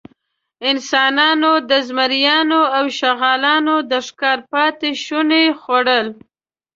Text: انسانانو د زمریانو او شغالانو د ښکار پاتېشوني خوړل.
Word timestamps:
انسانانو 0.69 1.51
د 1.69 1.71
زمریانو 1.87 2.61
او 2.77 2.85
شغالانو 2.99 3.75
د 3.91 3.93
ښکار 4.07 4.39
پاتېشوني 4.51 5.45
خوړل. 5.61 6.07